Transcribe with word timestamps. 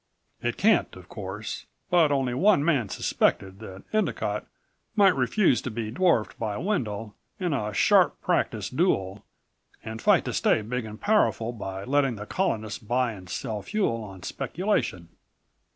It 0.41 0.57
can't, 0.57 0.95
of 0.95 1.07
course, 1.07 1.67
but 1.91 2.11
only 2.11 2.33
one 2.33 2.65
man 2.65 2.89
suspected 2.89 3.59
that 3.59 3.83
Endicott 3.93 4.47
might 4.95 5.15
refuse 5.15 5.61
to 5.61 5.69
be 5.69 5.91
dwarfed 5.91 6.39
by 6.39 6.57
Wendel 6.57 7.13
in 7.39 7.53
a 7.53 7.71
sharp 7.71 8.19
practice 8.19 8.67
duel 8.71 9.23
and 9.83 10.01
fight 10.01 10.25
to 10.25 10.33
stay 10.33 10.63
big 10.63 10.85
and 10.85 10.99
powerful 10.99 11.51
by 11.51 11.83
letting 11.83 12.15
the 12.15 12.25
Colonists 12.25 12.79
buy 12.79 13.11
and 13.13 13.29
sell 13.29 13.61
fuel 13.61 14.03
on 14.03 14.23
speculation. 14.23 15.09